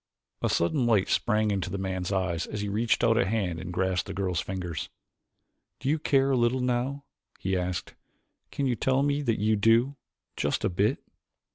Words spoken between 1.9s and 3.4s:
eyes as he reached out a